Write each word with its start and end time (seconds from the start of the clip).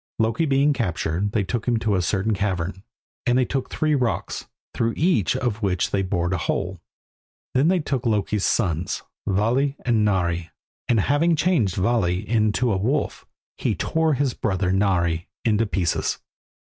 Loki 0.17 0.47
being 0.47 0.73
captured, 0.73 1.31
they 1.33 1.43
took 1.43 1.67
him 1.67 1.77
to 1.77 1.93
a 1.95 2.01
certain 2.01 2.33
cavern, 2.33 2.81
and 3.27 3.37
they 3.37 3.45
took 3.45 3.69
three 3.69 3.93
rocks, 3.93 4.47
through 4.73 4.95
each 4.97 5.35
of 5.35 5.61
which 5.61 5.91
they 5.91 6.01
bored 6.01 6.33
a 6.33 6.39
hole. 6.39 6.81
Then 7.53 7.67
they 7.67 7.77
took 7.79 8.07
Loki's 8.07 8.43
sons 8.43 9.03
Vali 9.27 9.77
and 9.85 10.03
Nari, 10.03 10.49
and 10.87 11.01
having 11.01 11.35
changed 11.35 11.75
Vali 11.75 12.27
into 12.27 12.73
a 12.73 12.77
wolf, 12.77 13.27
he 13.59 13.75
tore 13.75 14.15
his 14.15 14.33
brother 14.33 14.71
Nari 14.71 15.27
into 15.45 15.67
pieces. 15.67 16.17